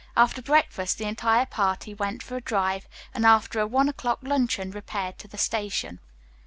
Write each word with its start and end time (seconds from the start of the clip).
After 0.17 0.41
breakfast, 0.41 0.97
the 0.97 1.05
entire 1.05 1.45
party 1.45 1.93
went 1.93 2.23
for 2.23 2.35
a 2.35 2.41
drive, 2.41 2.87
and 3.13 3.23
after 3.23 3.59
a 3.59 3.67
one 3.67 3.87
o'clock 3.87 4.17
luncheon 4.23 4.71
repaired 4.71 5.19
to 5.19 5.27
the 5.27 5.37
station. 5.37 5.99